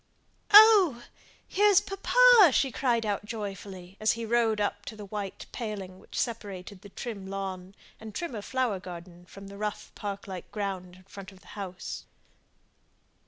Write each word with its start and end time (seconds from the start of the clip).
"Oh! 0.51 1.03
here's 1.47 1.79
papa!" 1.79 2.49
she 2.53 2.71
cried 2.71 3.05
out, 3.05 3.23
joyfully, 3.23 3.97
as 3.99 4.13
he 4.13 4.25
rode 4.25 4.59
up 4.59 4.83
to 4.85 4.95
the 4.95 5.05
white 5.05 5.45
paling 5.51 5.99
which 5.99 6.19
separated 6.19 6.81
the 6.81 6.89
trim 6.89 7.27
lawn 7.27 7.75
and 7.99 8.15
trimmer 8.15 8.41
flower 8.41 8.79
garden 8.79 9.25
from 9.27 9.45
the 9.45 9.59
rough 9.59 9.91
park 9.93 10.25
like 10.25 10.51
ground 10.51 10.95
in 10.95 11.03
front 11.03 11.31
of 11.31 11.41
the 11.41 11.49
house. 11.53 12.05